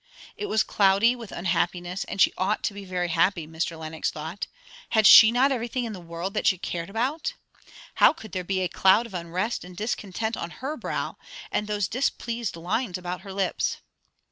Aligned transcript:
It 0.35 0.47
was 0.47 0.63
cloudy 0.63 1.15
with 1.15 1.31
unhappiness; 1.31 2.05
and 2.05 2.19
she 2.19 2.33
ought 2.35 2.63
to 2.63 2.73
be 2.73 2.85
very 2.85 3.09
happy, 3.09 3.45
Mr. 3.45 3.77
Lenox 3.77 4.09
thought; 4.09 4.47
had 4.89 5.05
she 5.05 5.31
not 5.31 5.51
everything 5.51 5.83
in 5.85 5.93
the 5.93 5.99
world 6.01 6.33
that 6.33 6.47
she 6.47 6.57
cared 6.57 6.89
about? 6.89 7.35
How 7.93 8.11
could 8.11 8.31
there 8.31 8.43
be 8.43 8.61
a 8.61 8.67
cloud 8.67 9.05
of 9.05 9.13
unrest 9.13 9.63
and 9.63 9.77
discontent 9.77 10.35
on 10.35 10.49
her 10.57 10.75
brow, 10.75 11.17
and 11.51 11.67
those 11.67 11.87
displeased 11.87 12.55
lines 12.55 12.97
about 12.97 13.21
her 13.21 13.31
lips? 13.31 13.77